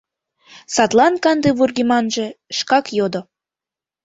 Садлан 0.73 1.13
канде 1.23 1.49
вургеманже 1.57 2.25
шкак 2.57 2.85
йодо: 2.97 3.21